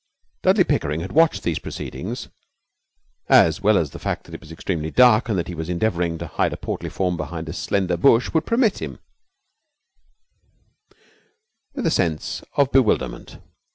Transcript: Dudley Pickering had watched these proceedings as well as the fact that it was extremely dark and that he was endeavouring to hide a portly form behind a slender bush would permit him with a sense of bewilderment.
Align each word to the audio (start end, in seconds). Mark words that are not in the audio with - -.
Dudley 0.41 0.63
Pickering 0.63 1.01
had 1.01 1.11
watched 1.11 1.43
these 1.43 1.59
proceedings 1.59 2.29
as 3.29 3.61
well 3.61 3.77
as 3.77 3.91
the 3.91 3.99
fact 3.99 4.23
that 4.23 4.33
it 4.33 4.39
was 4.41 4.51
extremely 4.51 4.89
dark 4.89 5.29
and 5.29 5.37
that 5.37 5.47
he 5.47 5.53
was 5.53 5.69
endeavouring 5.69 6.17
to 6.17 6.25
hide 6.25 6.53
a 6.53 6.57
portly 6.57 6.89
form 6.89 7.17
behind 7.17 7.47
a 7.47 7.53
slender 7.53 7.97
bush 7.97 8.33
would 8.33 8.47
permit 8.47 8.81
him 8.81 8.97
with 11.75 11.85
a 11.85 11.91
sense 11.91 12.41
of 12.57 12.71
bewilderment. 12.71 13.37